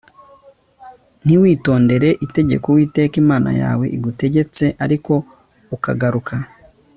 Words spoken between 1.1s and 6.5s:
ntiwitondere itegeko Uwiteka Imana yawe igutegetse ariko ukagaruka